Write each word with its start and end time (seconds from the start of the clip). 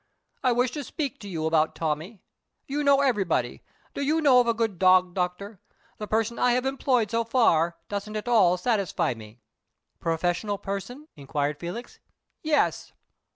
"I 0.41 0.51
wish 0.51 0.71
to 0.71 0.83
speak 0.83 1.19
to 1.19 1.27
you 1.29 1.45
about 1.45 1.75
Tommie. 1.75 2.23
You 2.65 2.83
know 2.83 3.01
everybody. 3.01 3.61
Do 3.93 4.01
you 4.01 4.19
know 4.19 4.39
of 4.39 4.47
a 4.47 4.53
good 4.55 4.79
dog 4.79 5.13
doctor? 5.13 5.59
The 5.99 6.07
person 6.07 6.39
I 6.39 6.53
have 6.53 6.65
employed 6.65 7.11
so 7.11 7.23
far 7.23 7.77
doesn't 7.87 8.15
at 8.15 8.27
all 8.27 8.57
satisfy 8.57 9.13
me." 9.13 9.41
"Professional 9.99 10.57
person?" 10.57 11.07
inquired 11.15 11.59
Felix. 11.59 11.99
"Yes." 12.41 12.93